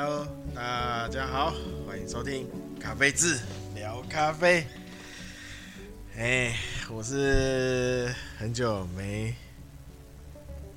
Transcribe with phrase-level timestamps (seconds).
[0.00, 0.24] Hello，
[0.54, 1.52] 大家好，
[1.84, 2.48] 欢迎收听
[2.78, 3.36] 咖啡志
[3.74, 4.64] 聊咖啡。
[6.16, 6.54] 哎，
[6.88, 9.34] 我是很久没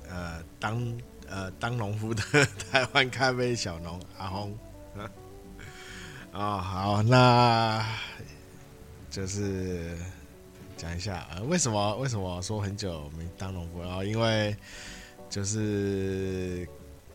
[0.08, 0.98] 呃当
[1.28, 2.20] 呃当农夫的
[2.72, 4.58] 台湾咖啡小农阿红。
[4.96, 5.06] 啊、
[6.34, 7.86] 哦，好，那
[9.08, 9.96] 就是
[10.76, 14.56] 讲一下呃为什么为什么说很久没当农夫，然后因为
[15.30, 16.68] 就是。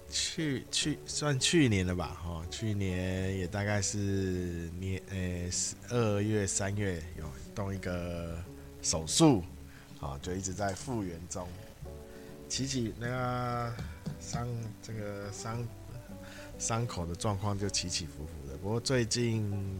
[0.10, 3.98] 去去算去年了吧，哦，去年也大概是
[4.80, 8.38] 年呃十二月三月有动一个
[8.82, 9.44] 手术，
[10.00, 11.48] 啊，就一直在复原中，
[12.48, 13.74] 起起那个
[14.20, 14.48] 伤
[14.82, 15.68] 这个伤
[16.58, 19.80] 伤口的状况就起起伏伏的，不过最近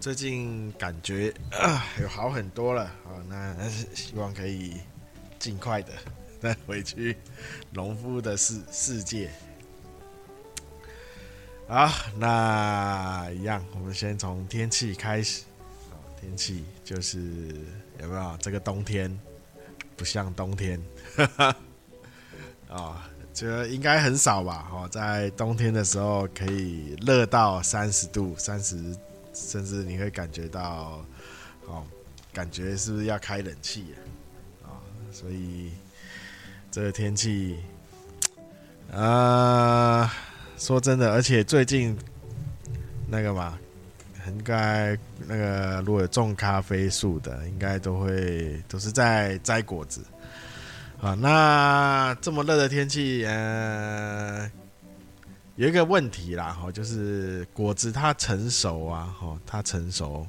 [0.00, 1.32] 最近感觉
[2.02, 4.74] 有好很多了，啊，那还是希望可以
[5.38, 5.92] 尽快的。
[6.44, 7.16] 再回去
[7.72, 9.30] 农夫的世世界。
[11.66, 15.44] 好，那一样，我们先从天气开始。
[16.20, 17.18] 天气就是
[17.98, 19.18] 有没有这个冬天
[19.96, 20.78] 不像冬天？
[22.68, 24.68] 啊， 这应该很少吧？
[24.70, 28.94] 哦，在冬天的时候可以热到三十度、三十，
[29.32, 31.02] 甚至你会感觉到
[31.64, 31.82] 哦，
[32.34, 33.94] 感觉是不是要开冷气
[34.62, 34.76] 啊？
[35.10, 35.72] 所以。
[36.74, 37.56] 这个天气，
[38.90, 40.12] 啊、
[40.58, 41.96] 说真的，而且最近
[43.06, 43.56] 那个嘛，
[44.26, 50.04] 应该那个如果种咖啡树的，应该都会都是在摘果子
[51.00, 51.14] 啊。
[51.14, 54.50] 那这么热的天气，呃，
[55.54, 60.26] 有一个问题啦，哈，就是果子它成熟啊，哈，它成熟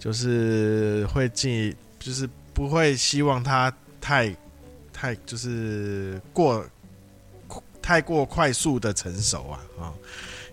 [0.00, 4.34] 就是会进，就是不会希望它太。
[4.94, 6.64] 太就是过
[7.82, 9.92] 太过快速的成熟啊啊，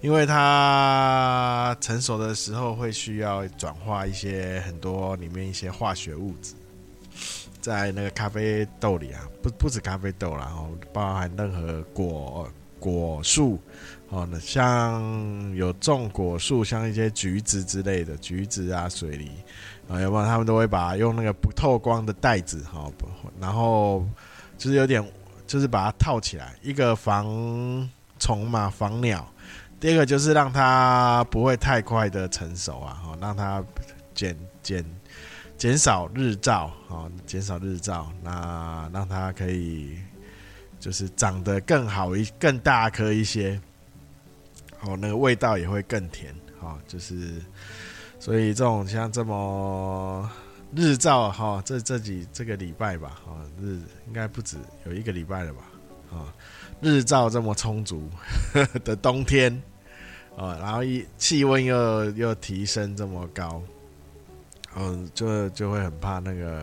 [0.02, 6.54] 因为它成熟的时候会需要转化一些很多里面一些化学物质，
[7.62, 12.50] 在那个咖啡豆里啊，不不止咖啡豆啦，哦，包含任何果
[12.80, 13.58] 果树
[14.10, 19.32] 哦，那像有种果树，像一些橘子之类的橘子啊、水梨
[19.88, 20.28] 啊，要不然？
[20.28, 22.92] 他们都会把用那个不透光的袋子哈，
[23.40, 24.06] 然后。
[24.62, 25.04] 就是有点，
[25.48, 27.26] 就是把它套起来，一个防
[28.20, 29.28] 虫嘛，防鸟。
[29.80, 33.64] 第二个就是让它不会太快的成熟啊，哈，让它
[34.14, 34.86] 减减
[35.58, 39.98] 减少日照，啊，减少日照，那让它可以
[40.80, 43.60] 就是长得更好一更大颗一些，
[44.82, 47.42] 哦，那个味道也会更甜，哦，就是
[48.20, 50.30] 所以这种像这么。
[50.74, 53.78] 日照哈，这这几这个礼拜吧，哈，日
[54.08, 54.56] 应该不止
[54.86, 55.64] 有一个礼拜了吧，
[56.10, 56.34] 啊，
[56.80, 58.10] 日照这么充足
[58.54, 59.52] 呵呵的冬天，
[60.38, 63.62] 啊，然后一气温又又提升这么高，
[64.78, 66.62] 嗯，就就会很怕那个，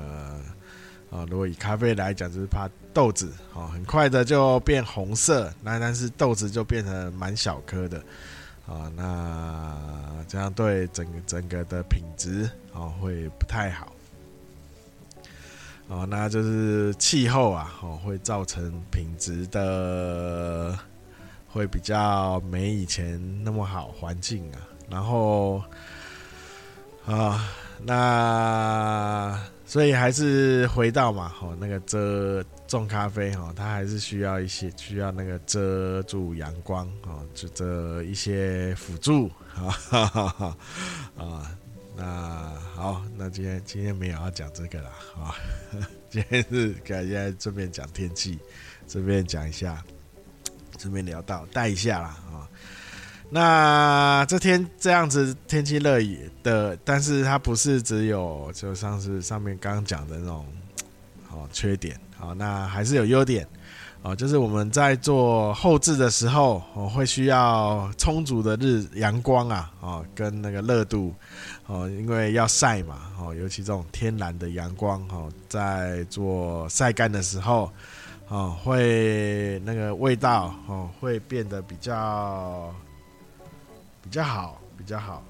[1.11, 7.99] 啊，如果以咖啡来讲，就是怕豆子，啊，很快的就变红色，那但是豆子就变成蛮小颗的，
[8.67, 13.93] 啊，那这样对整个整个的品质，啊，会不太好。
[15.89, 20.79] 哦，那就是气候啊，哦，会造成品质的
[21.49, 24.61] 会比较没以前那么好环境啊。
[24.91, 25.63] 然后
[27.07, 27.49] 啊，
[27.83, 40.57] 那所以还是回到嘛，哦，那个遮种咖啡哈，它还是需要一些需要那个遮住阳光哦，就这一些辅助啊，哈哈哈
[41.17, 41.51] 啊。
[41.99, 44.89] 那好，那今天今天没有要讲这个了
[45.21, 45.35] 啊。
[46.09, 48.39] 今天是感觉顺便讲天气，
[48.87, 49.83] 顺便讲一下，
[50.79, 52.49] 顺便聊到带一下啦啊。
[53.31, 55.99] 那这天这样子天气热
[56.45, 60.47] 的，但是它不是只有就像是上面刚刚讲的那种
[61.27, 63.45] 好缺点，好，那还是有优点。
[64.03, 71.13] 哦，就是我们在做后制的时候，哦，会需要充足的日阳光啊，哦，跟那个热度，
[71.67, 77.71] 哦，因为要晒嘛，哦，尤其这种天然的阳光，哦，在做晒干的时候，
[78.29, 82.73] 哦，会那个味道，哦，会变得比较
[84.01, 85.23] 比较好，比较好，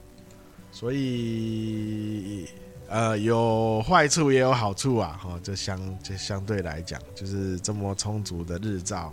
[0.70, 2.46] 所以。
[2.88, 9.12] 呃，有坏处也有好处啊，哈，就相就相对来讲，就是这么充足的日照，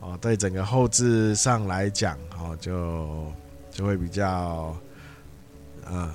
[0.00, 3.32] 哦，对整个后置上来讲，哦，就
[3.70, 4.76] 就会比较，
[5.88, 6.12] 嗯，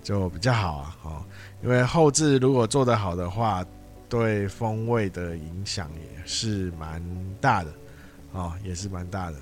[0.00, 1.24] 就比较好啊，哦，
[1.60, 3.66] 因为后置如果做得好的话，
[4.08, 7.02] 对风味的影响也是蛮
[7.40, 7.70] 大的，
[8.30, 9.36] 哦，也是蛮大的。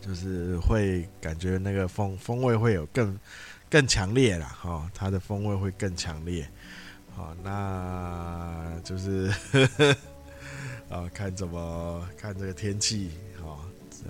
[0.00, 3.14] 就是会感觉那个风风味会有更
[3.70, 6.46] 更强烈啦，哈，它的风味会更强烈，
[7.14, 9.32] 好，那就是
[10.88, 13.58] 啊， 看怎么看这个天气，哈，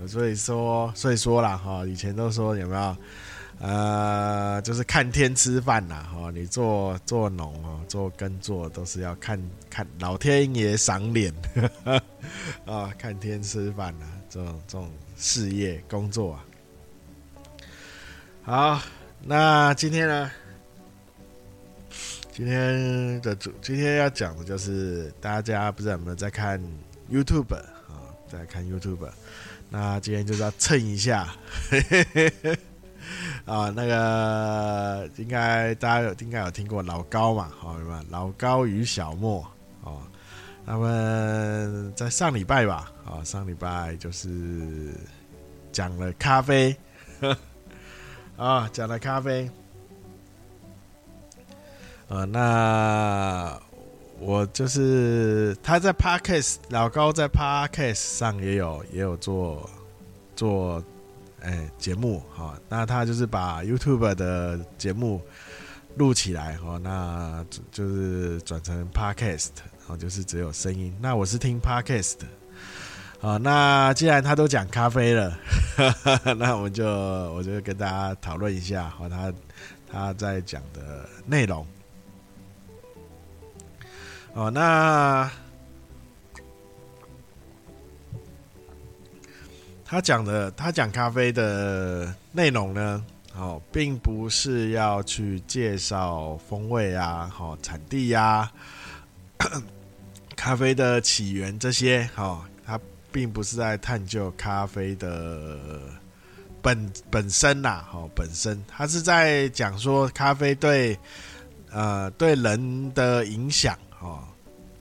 [0.08, 2.96] 所以说所以说啦，哈，以前都说有没有？
[3.60, 11.30] 呃，就是看天吃饭啦，哈，你做做农哦，做耕作都是要看看老天爷赏脸，
[12.64, 16.44] 啊， 看天吃饭呐，这种这种事业工作啊。
[18.42, 18.80] 好，
[19.22, 20.30] 那今天呢？
[22.32, 26.58] 今天的主，今天要讲的就是大家不知道有没有在看
[27.12, 27.92] YouTube 啊，
[28.30, 29.08] 在看 YouTube，
[29.68, 31.28] 那今天就是要蹭一下。
[33.44, 37.50] 啊，那个应该大家有应该有听过老高嘛？
[37.58, 38.02] 好，对吧？
[38.08, 39.46] 老高与小莫
[39.82, 40.00] 哦，
[40.64, 44.94] 他们在上礼拜吧，啊，上礼拜就是
[45.72, 46.74] 讲了咖啡，
[48.40, 49.50] 啊，讲了咖啡，
[52.08, 53.60] 啊，那
[54.18, 59.68] 我就是他在 Podcast，老高在 Podcast 上也有也有做
[60.34, 60.82] 做。
[61.42, 65.22] 哎，节目哈，那他就是把 YouTube 的节目
[65.96, 69.48] 录起来哦，那就是转成 Podcast，
[69.86, 70.94] 哦，就是只有声音。
[71.00, 72.16] 那我是听 Podcast，
[73.20, 75.38] 好，那既然他都讲咖啡了，
[76.38, 79.32] 那我们就我就跟大家讨论一下和他
[79.90, 81.66] 他在讲的内容。
[84.32, 85.30] 哦，那。
[89.84, 98.48] 他讲的，他讲咖啡的内容呢，哦，并不是要去介绍风味啊，好产地呀，
[100.36, 102.49] 咖啡的起源这些，哈，他
[103.12, 105.80] 并不是在探究咖啡的
[106.62, 110.98] 本本身呐，哈，本身，他是在讲说咖啡对
[111.70, 114.28] 呃对人的影响，哈，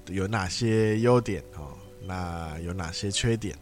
[0.07, 1.63] 有哪些优点，哈，
[2.05, 3.55] 那有哪些缺点？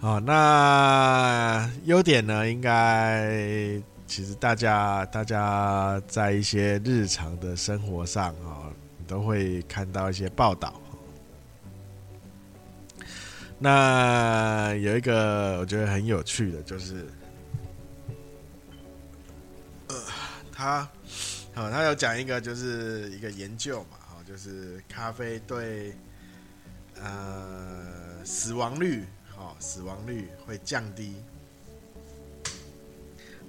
[0.00, 2.48] 哦，那优点呢？
[2.48, 8.68] 应该其实大家大家在一些日常的生活上啊，
[9.06, 10.78] 都会看到一些报道。
[13.58, 17.06] 那有一个我觉得很有趣的，就是，
[19.88, 19.94] 呃，
[20.52, 20.88] 他，
[21.54, 25.94] 哦，他有讲一个，就是一个研究嘛，哦，就是咖啡对，
[27.00, 29.04] 呃，死亡率。
[29.38, 31.14] 哦，死亡率会降低，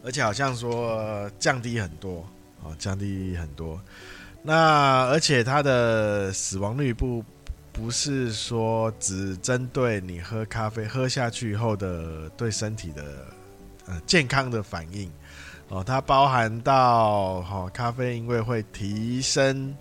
[0.03, 2.27] 而且好像说降低很多，
[2.61, 3.81] 哦，降低很多。
[4.43, 7.23] 那而且它的死亡率不
[7.77, 13.27] 不是说只针对你喝咖啡喝下去以后的对身体的
[13.85, 15.09] 呃健康的反应，
[15.69, 19.75] 哦，它包含到哦，咖啡因为会提升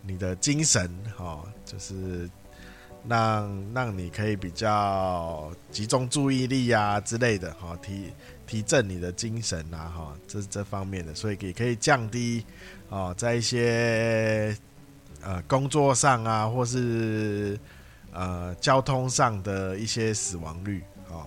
[0.00, 0.88] 你的精神，
[1.18, 2.30] 哦，就是。
[3.06, 8.10] 让让你可以比较集中注意力啊之类的哈，提
[8.46, 12.42] 提振你的精神啊哈，这是这方面的，所以也可以降低
[12.88, 14.56] 哦，在一些
[15.24, 17.58] 呃工作上啊，或是
[18.12, 21.26] 呃交通上的一些死亡率啊，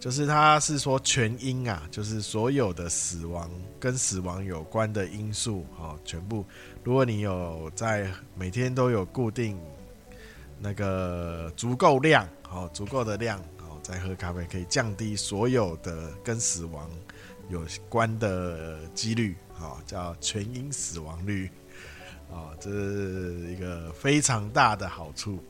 [0.00, 6.44] 就是他是说全因啊，就是所有的死亡跟死亡有关的因素啊，全部，
[6.82, 9.56] 如果你有在每天都有固定。
[10.60, 16.88] 那个足够量，好，足够的量，好，再喝咖啡可以降低所有的跟死亡
[17.50, 21.50] 有关的几率，好，叫全因死亡率，
[22.32, 25.42] 啊，这是一个非常大的好处，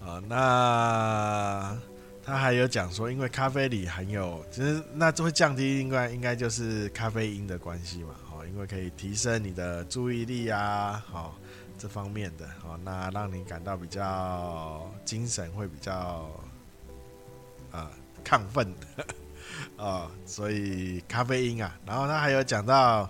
[0.00, 1.76] 啊，那
[2.24, 11.36] 他还有讲说，因为咖啡里含有，其实那就会降低，应该应该就是咖啡因的关系嘛，哦，因为可以提升你的注意力啊，好。
[11.78, 16.26] 这方面的哦，那让你感到比较精神，会比较
[17.70, 17.90] 啊
[18.24, 18.66] 亢奋
[19.76, 23.06] 啊， 所以咖啡因啊，然后他还有讲到，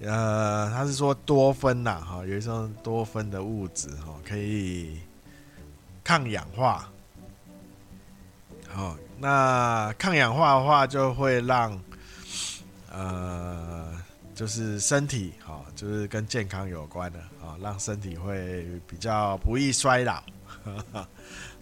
[0.00, 5.00] 呃，他是说多酚呐，哈，有一种多酚的物质哈，可以
[6.02, 6.88] 抗氧化。
[8.68, 11.80] 好，那抗氧化的话，就会让
[12.92, 13.96] 呃。
[14.34, 20.22] 就是身体哈，就是跟健康有关的啊，让身体会比较不易衰老，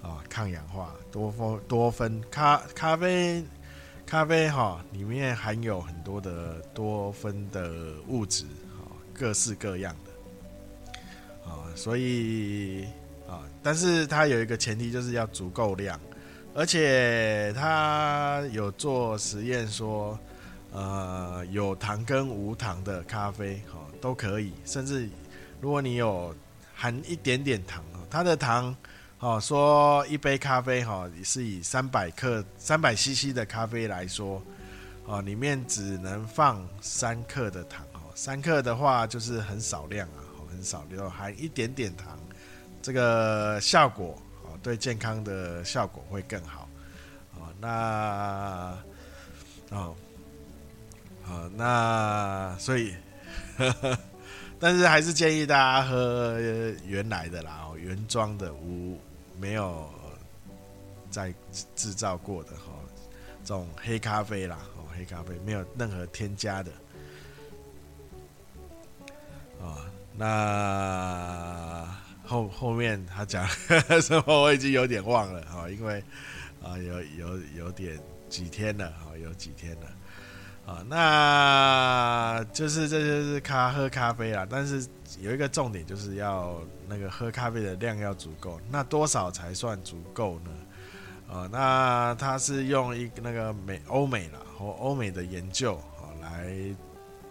[0.02, 3.42] 啊，抗氧化，多酚多酚咖咖啡
[4.06, 7.72] 咖啡哈，里面含有很多的多酚的
[8.06, 12.84] 物质，哈各式各样的，啊，所以
[13.28, 15.98] 啊，但是它有一个前提，就是要足够量，
[16.54, 20.16] 而且它有做实验说，
[20.70, 25.10] 呃，有糖跟无糖的咖啡哦都可以，甚至
[25.60, 26.32] 如果你有
[26.76, 28.74] 含一点点糖，它的糖
[29.26, 34.40] 哦说一杯咖啡哈是以三百克三百 CC 的咖啡来说
[35.04, 42.16] 哦，里面只能放三克的糖哦，三克的话就是很少量啊，哦很少就含一点点糖，
[42.80, 44.16] 这个效果。
[44.44, 46.68] 哦对健康的效果会更好，
[47.34, 48.78] 哦，那，
[49.70, 49.94] 哦，
[51.24, 52.94] 好，那所以
[53.58, 53.98] 呵呵，
[54.58, 56.38] 但是还是建议大家喝
[56.84, 58.98] 原来的啦，原装的无
[59.38, 59.88] 没有
[61.10, 61.32] 在
[61.74, 62.72] 制造过的哈，
[63.44, 66.72] 这种黑咖啡啦，哦，黑咖啡没有任何添加的，
[69.60, 69.76] 哦，
[70.16, 71.86] 那。
[72.28, 73.46] 后后面他讲
[74.02, 76.02] 什么我已经有点忘了哈，因为
[76.60, 77.96] 啊有有有点
[78.28, 79.86] 几天了哈，有几天了
[80.66, 84.86] 啊，那就是这就是咖喝咖啡啦，但是
[85.20, 90.50] 有一个重点就是要那个喝咖啡的量要足够，那多少才算足够呢？
[91.32, 96.52] 啊，那他是用一个那个美欧美啦和欧美的研究啊来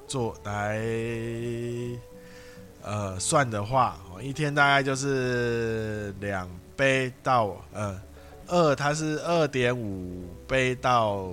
[0.07, 0.81] 做来。
[2.87, 7.99] 呃，算的话，一天大概就是两杯到呃
[8.45, 11.23] 二，它是二点五杯到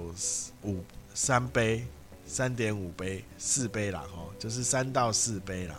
[0.62, 0.82] 五
[1.14, 1.86] 三杯，
[2.24, 5.76] 三点五杯四杯啦，哈，就是三到四杯啦。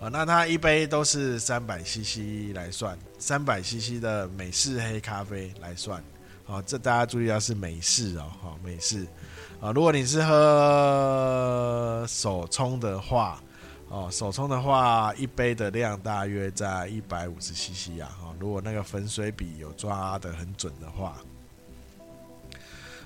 [0.00, 6.02] 啊，那它一杯都是三百 CC 来算，三百 CC 的美式黑咖啡来算，
[6.46, 9.06] 啊，这大家注意要是美式哦，哈，美式
[9.60, 13.42] 啊，如果你是喝手冲的话。
[13.90, 18.04] 哦，手冲的话，一杯的量大约在一百五十 CC 啊。
[18.20, 21.16] 哈，如果那个粉水比有抓得很准的话，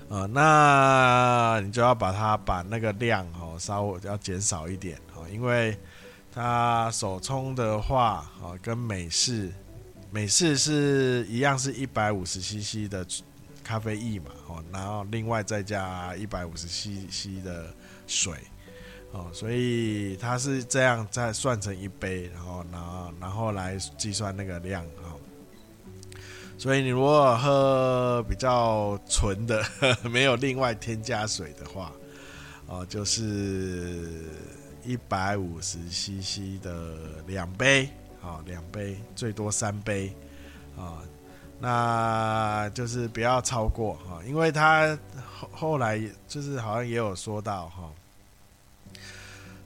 [0.09, 5.77] 呃，那你就要把它把那个量哦稍微要减少一点哦，因为
[6.31, 9.51] 它手冲的话，哦，跟美式
[10.11, 13.05] 美式是一样，是一百五十 CC 的
[13.63, 17.73] 咖啡液嘛，哦，然后另外再加一百五十 CC 的
[18.05, 18.37] 水。
[19.13, 24.83] 哦，所以它是这样再算成一杯，然后，然后，然后来计算那个量。
[26.57, 29.63] 所以你如果喝比较纯的，
[30.09, 31.91] 没有另外添加水的话，
[32.67, 34.07] 哦，就是
[34.85, 36.95] 一百五十 CC 的
[37.27, 37.89] 两杯，
[38.21, 40.15] 啊，两杯最多三杯，
[40.77, 41.01] 啊，
[41.59, 44.97] 那就是不要超过哈，因为他
[45.37, 47.89] 后后来就是好像也有说到哈。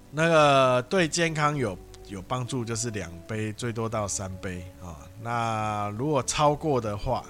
[0.10, 1.78] 那个对健康有
[2.08, 5.08] 有帮助，就是两杯最多到三杯啊。
[5.22, 7.24] 那如果超过的话，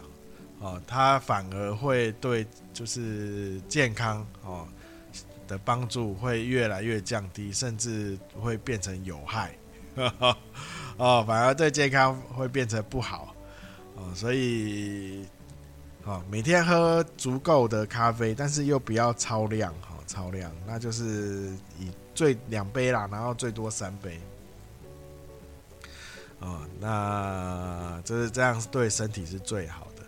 [0.60, 4.68] 哦，它反而会对就是健康哦
[5.48, 9.56] 的帮助会越来越降低，甚至会变成有害。
[10.98, 13.36] 哦，反而对健康会变成不好。
[13.96, 15.26] 哦，所以
[16.06, 21.92] 哦，每天喝足够的咖啡，但是又不要超量，哈，超量，那就是以。
[22.18, 24.20] 最两杯啦，然后最多三杯，
[26.40, 30.04] 哦，那就是这样，对身体是最好的，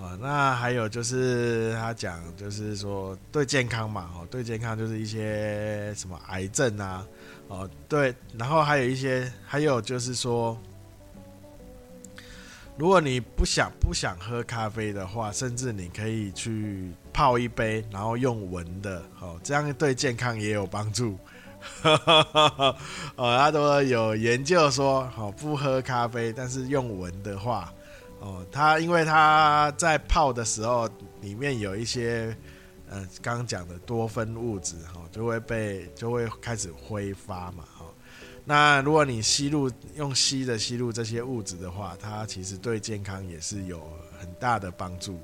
[0.00, 7.06] 哦，那还有就是他讲，就是说对健康嘛，哦，对健康就是一些什么癌症啊，
[7.48, 10.56] 哦，对，然后还有一些，还有就是说，
[12.76, 21.18] 如果你不想不想喝咖啡的话，甚至你可以去泡一杯，然后用闻的，哦，这样对健康也有帮助。
[21.82, 22.76] 哈哈哈
[23.16, 27.72] 哦，他都有研究说，哦，不喝咖啡，但是用闻的话，
[28.20, 30.88] 哦，他因为他在泡的时候，
[31.20, 32.36] 里面有一些，
[32.88, 37.84] 呃，刚讲的多酚物质，哈，就会被就会开始挥发嘛，哈。
[38.44, 43.80] 那如果你吸入用吸的吸入这些物质的话，它其实对健康也是有
[44.18, 45.20] 很大的帮助。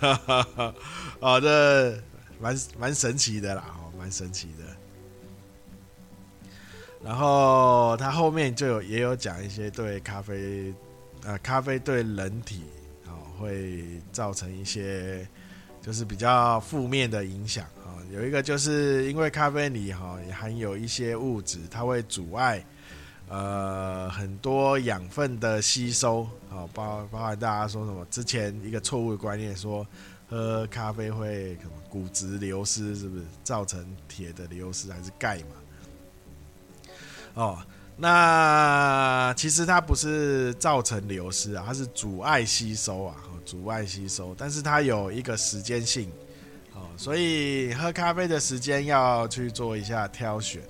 [0.00, 0.74] 哈哈，哈
[1.20, 2.00] 哦，这
[2.40, 4.64] 蛮蛮神奇的啦，哦，蛮神奇的。
[7.04, 10.72] 然后他后面就有也有讲一些对咖啡，
[11.22, 12.62] 呃，咖啡对人体
[13.04, 15.28] 啊会造成一些
[15.82, 18.00] 就是比较负面的影响啊。
[18.10, 22.64] 有一个就是因为咖啡里哈也含有一些物质，它会阻碍
[23.28, 29.86] 呃很多养分的吸收啊，包包含大家说什么之前一个错误的观念说
[30.26, 35.56] 喝咖啡会什么骨质流失，是不是造成铁的流失还是钙嘛？
[37.34, 37.58] 哦，
[37.96, 46.10] 那其实它不是造成流失啊，它是阻碍吸收啊，阻碍吸收，但是它有一个时间性，
[46.74, 50.62] 哦，所以喝咖啡的时间要去做一下挑选，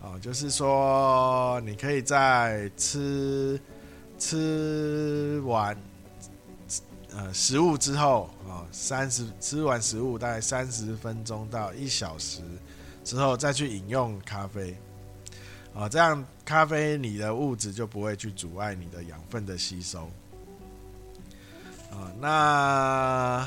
[0.00, 3.60] 哦，就是说你可以在吃
[4.16, 5.76] 吃完
[7.12, 12.42] 呃食物之后啊，三十吃完食物大概三十分钟到一小时
[13.04, 14.76] 之后再去饮用咖啡。
[15.76, 20.10] 啊，这样咖啡里的物质就不会去阻碍你的养分的吸收。
[21.90, 23.46] 啊，那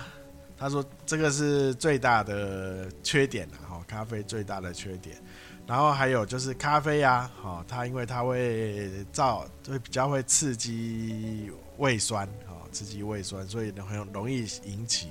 [0.58, 5.18] 他说这个是最大的缺点了哈，咖啡最大的缺点。
[5.66, 15.10] 然后还有就是咖啡啊，哈，它因为它会造，会比较会刺激胃酸，啊，刺激胃酸，所以很容易引起。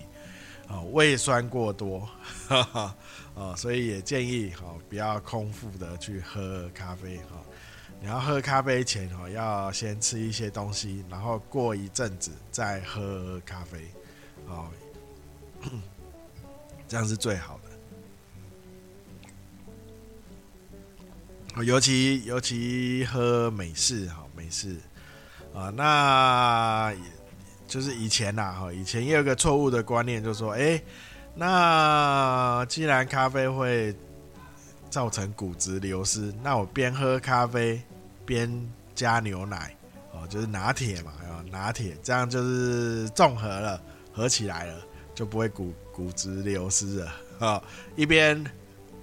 [0.69, 2.07] 啊，胃酸过多，
[2.47, 2.95] 哈哈，
[3.35, 7.43] 啊，所以也建议哦，不要空腹的去喝咖啡哈。
[8.01, 13.91] 你要喝咖啡前哈，要先吃一些东西，然后过一阵子再喝咖啡，
[14.47, 14.69] 哦，
[16.87, 17.71] 这样是最好的。
[21.57, 24.77] 哦尤其尤其喝美式哈，美式
[25.55, 26.95] 啊，那。
[27.69, 30.83] 就是以前呐，哈，以前也有个错误的观念，就是说，哎、
[31.35, 33.95] 那既然咖啡会
[34.89, 37.79] 造成骨质流失，那我边喝咖啡
[38.25, 38.51] 边
[38.95, 39.77] 加牛奶，
[40.13, 41.13] 哦，就是拿铁嘛，
[41.51, 43.79] 拿铁，这样就是综合了，
[44.15, 44.75] 合起来了，
[45.15, 47.63] 就不会骨骨质流失了，哈，
[47.97, 48.43] 一边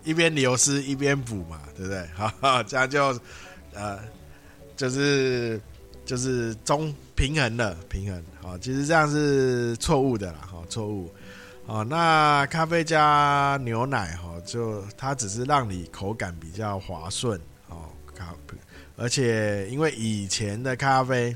[0.04, 2.04] 一边流失一边补嘛，对不对？
[2.16, 3.20] 哈，这样就
[3.76, 4.00] 呃，
[4.76, 5.62] 就是。
[6.06, 11.12] 就是中平衡的平衡，好，其实这样是错误的啦，哈，错误，
[11.66, 18.36] 哦，那咖啡加牛奶，哈，就它只是让你口感比较滑顺，哦，咖，
[18.96, 21.36] 而且因为以前的咖啡，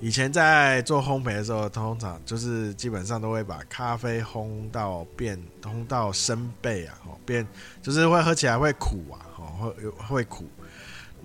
[0.00, 7.46] 以前在做烘焙的时候，通常就是基本上都会把咖啡烘到变，烘到生焙啊，哦，变
[7.80, 10.44] 就是会喝起来会苦啊，哦，会会苦。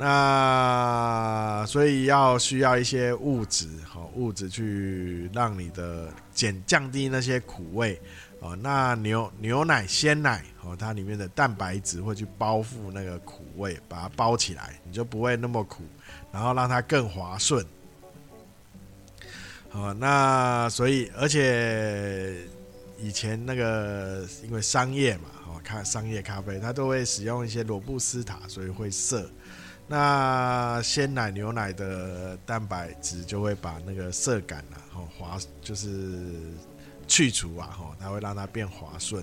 [0.03, 8.01] 那所以要需要一些物质，好物质去让你的减降低那些苦味，
[8.39, 15.83] 哦，那牛牛奶鲜奶哦，它里面的蛋白质会去包覆那个苦味，把它包起来，你就不会那么苦，
[16.31, 17.63] 然后让它更滑顺。
[19.69, 22.37] 好，那所以而且
[22.97, 29.29] 以前那个因为商业嘛，哦，看商业咖啡，它都会使用一些罗布斯塔，所以会涩。
[29.91, 36.17] 那鲜奶、牛奶的蛋白质就会把那个涩感啊，哦滑就是
[37.10, 39.21] 去除啊，吼，它会让它变滑顺，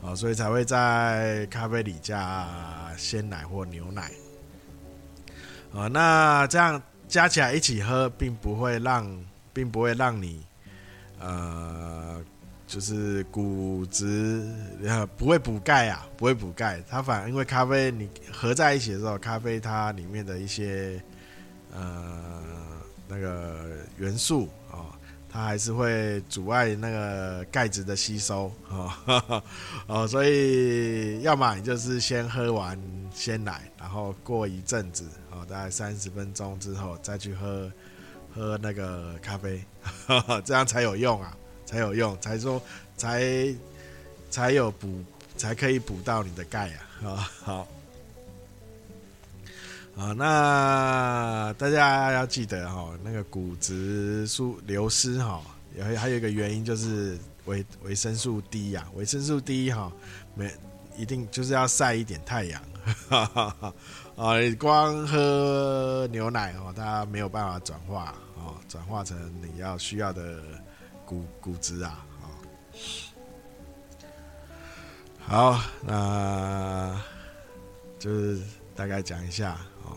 [0.00, 2.46] 哦，所以才会在咖啡里加
[2.96, 4.12] 鲜奶或牛奶，
[5.74, 10.46] 啊，那这样加起来一起喝，并不会让，并不会让你，
[11.18, 12.22] 呃。
[12.68, 14.46] 就是骨质
[14.84, 16.80] 呃不会补钙啊，不会补钙。
[16.86, 21.02] 它反而因为咖啡你合在一起的时候，咖啡它里面的一些
[21.72, 22.44] 呃
[23.08, 24.86] 那个元素啊、哦，
[25.30, 29.42] 它还是会阻碍那个钙质的吸收啊、哦
[29.88, 30.06] 哦。
[30.06, 32.78] 所以要么你就是先喝完
[33.14, 37.72] 鲜奶，然后过一阵子、哦，大概三十分钟之后再去喝
[38.34, 39.64] 喝那个咖啡，
[40.44, 41.34] 这样才有用啊。
[41.68, 42.60] 才有用，才说
[42.96, 43.54] 才
[44.30, 45.04] 才有补，
[45.36, 46.80] 才可以补到你的钙啊！
[47.04, 47.68] 好好
[49.94, 55.42] 啊，那大家要记得哈，那个骨质疏流失哈，
[55.76, 59.92] 有还有一个原因就是维维生素 D 呀，维生素 D 哈，
[60.34, 60.50] 没
[60.96, 62.62] 一定就是要晒一点太阳，
[63.10, 63.54] 啊，
[64.58, 70.40] 光喝牛奶哦，它没有办法转化哦，转化成你要需要的。
[71.08, 72.06] 骨骨质啊，
[75.20, 77.00] 好，那
[77.98, 78.42] 就是
[78.76, 79.96] 大概讲一下哦，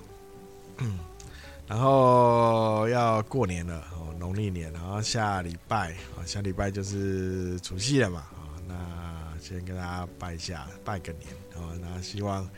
[1.68, 12.50] 然后要过年了哦，农历年，然后下礼拜啊，下礼拜就是除夕了嘛啊，那先跟大家拜一下，拜个年啊，那希望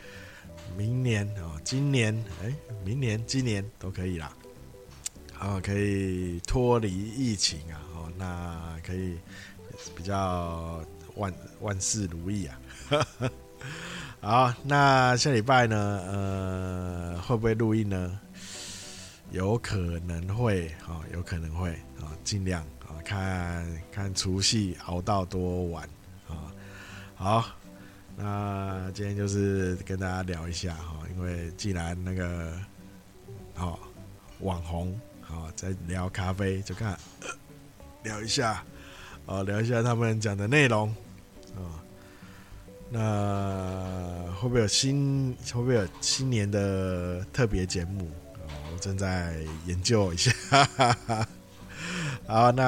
[0.76, 4.32] 明年啊，今年哎，明年今年都可以啦，
[5.32, 7.80] 好，可以脱离疫情啊。
[8.16, 9.18] 那可以
[9.96, 10.84] 比较
[11.16, 12.60] 万万事如意啊！
[14.20, 15.76] 好，那下礼拜呢？
[16.06, 18.20] 呃，会不会录音呢？
[19.30, 25.88] 有可能会啊，有可能会啊，尽量啊，看看除夕熬到多晚
[26.28, 26.52] 啊。
[27.16, 27.44] 好，
[28.16, 32.52] 那今天就是跟大家聊一下哈，因为既然那个
[33.54, 33.78] 好
[34.40, 36.98] 网红好在聊咖啡，就看。
[38.04, 38.62] 聊一下，
[39.26, 40.94] 哦，聊一下他们讲的内容，
[41.56, 41.82] 啊，
[42.90, 48.10] 那会不会有新会不会有新年的特别节目？
[48.72, 49.36] 我正在
[49.66, 50.30] 研究一下。
[52.26, 52.64] 好，那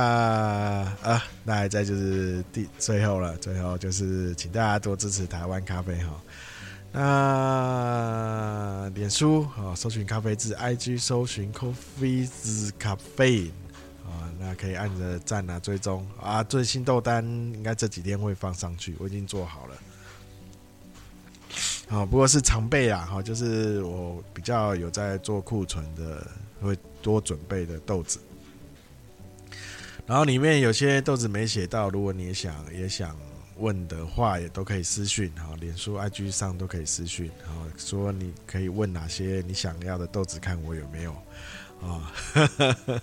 [1.02, 6.20] 啊，那还在就是第最后了，最后就是请大家多支持台湾咖啡哈。
[6.92, 13.50] 那脸书啊，搜寻咖啡字；IG 搜寻 Coffee 之咖啡，
[14.46, 19.76] 那可以按着赞啊，追踪啊，最新豆单应该这几天会放上去，我已经做好了。
[21.88, 26.24] 好，不过是常备啊，哈，就是我比较有在做库存的，
[26.60, 28.20] 会多准备的豆子。
[30.06, 33.18] 然后里面有些豆子没写到，如果你也想也想
[33.56, 41.12] 问的话，也都可以私讯哈，脸书、IG 上都可以私讯，然后说你可以问哪些你想要的豆子，看我有没有
[41.82, 42.12] 啊。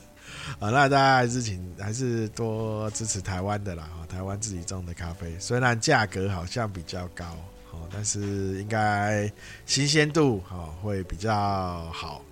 [0.60, 7.26] 啊，那大家还是请还是多支持台湾的啦，哈台湾自己种的咖啡，虽然价格好像比较高，
[7.72, 9.32] 哦但是应该
[9.66, 10.44] 新鲜度
[10.82, 12.24] 会比较好，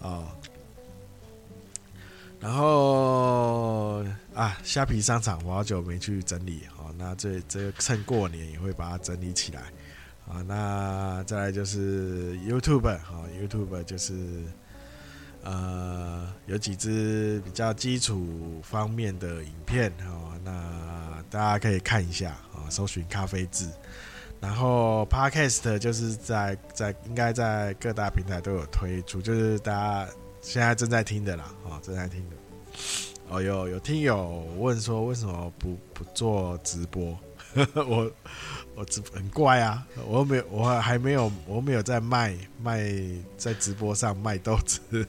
[0.00, 0.24] 啊。
[2.40, 9.60] 然后啊，虾皮商场我好久没去整理哦，那这这趁过年也会把它整理起来
[10.26, 10.42] 啊。
[10.42, 13.00] 那再来就是 YouTube 啊
[13.40, 14.42] ，YouTube 就是
[15.42, 23.70] 呃有几支比较基础方面的影片哦，那大家可以看一下啊，搜寻咖啡字。
[24.40, 30.08] 然后 Podcast 就是在在应该在各大平台都有推出，就是大家。
[30.44, 32.36] 现在正在听的啦，哦，正在听的。
[33.28, 37.16] 哦，有有听友问说，为什么不不做直播？
[37.86, 38.10] 我
[38.74, 42.90] 我直很怪啊，我没有，我还没有，我没有在卖卖
[43.36, 44.80] 在直播上卖豆子，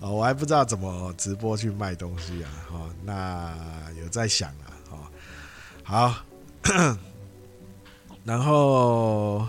[0.00, 3.56] 哦，我还不知道怎么直播去卖东西啊，哦，那
[4.00, 4.98] 有在想啊，哦，
[5.82, 6.14] 好，
[8.24, 9.46] 然后，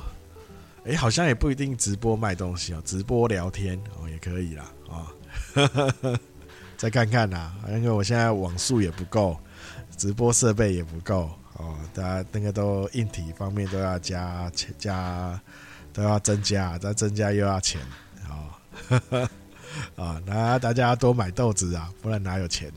[0.85, 5.07] 哎，好像也不一定直播卖东西哦，直播聊天哦也可以啦，哦。
[6.77, 9.37] 再看看呐，因为我现在网速也不够，
[9.95, 11.29] 直播设备也不够。
[11.61, 15.39] 哦，大家那个都硬体方面都要加钱加，
[15.93, 17.79] 都要增加，再增加又要钱，
[18.27, 18.49] 哦，
[19.95, 22.71] 啊， 那大家多买豆子啊，不然哪有钱？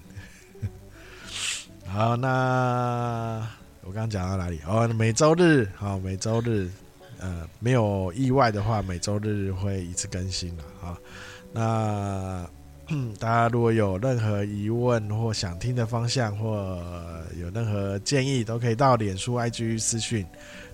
[1.89, 3.47] 好，那
[3.83, 4.61] 我刚刚讲到哪里？
[4.67, 6.69] 哦，每周日，好，每周日，
[7.19, 10.99] 呃，没有意外的话，每周日会一次更新了啊。
[11.53, 12.49] 那
[13.19, 16.83] 大家如果有任何疑问或想听的方向，或
[17.41, 20.27] 有任何建议，都可以到脸书 IG 私讯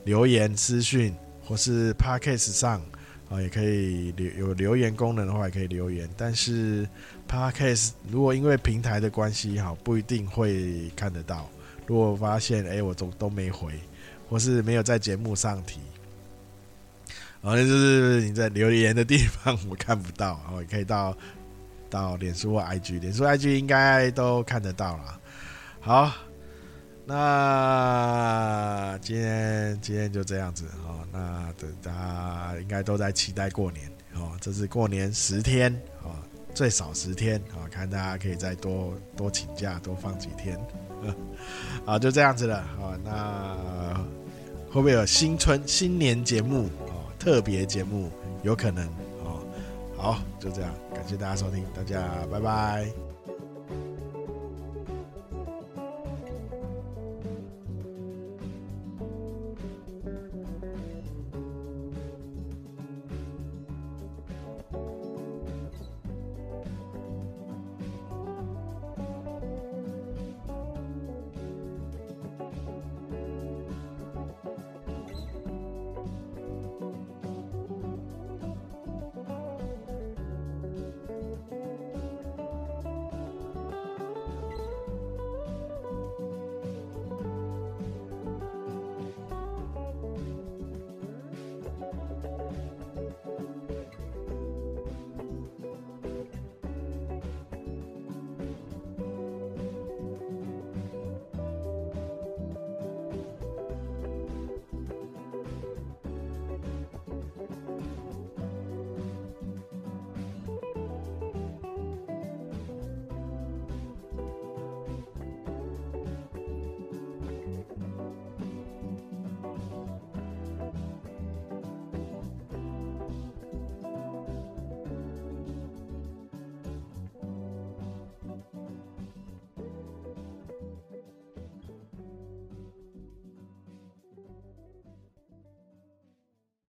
[0.04, 2.82] 留言私讯，或是 Podcast 上
[3.28, 6.08] 啊，也可以留有留言功能的话，也可以留言。
[6.16, 6.88] 但是
[7.28, 11.48] Podcast 如果因为平台的关系，哈，不一定会看得到。
[11.86, 13.72] 如果发现哎，我都都没回，
[14.28, 15.78] 或是没有在节目上提。
[17.42, 21.16] 然后就是你在留言的地方我看不到，然后也可以到
[21.90, 25.20] 到脸书或 IG，脸书 IG 应该都看得到了。
[25.80, 26.12] 好，
[27.04, 31.04] 那今天今天就这样子哦。
[31.12, 35.74] 那等大家应该都在期待过年哦，这是过年十天
[36.04, 36.14] 哦，
[36.54, 40.58] 最少十天哦，看大家可以再多多请假，多放几天。
[41.84, 42.64] 好，就这样子了。
[42.78, 43.94] 好，那
[44.70, 47.10] 会不会有新春新年节目哦？
[47.18, 48.10] 特别节目
[48.42, 48.88] 有可能，
[50.00, 53.09] 好，就这样，感谢大家收听，大家拜拜。